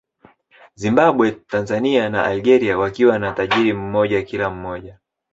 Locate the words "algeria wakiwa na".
2.25-3.31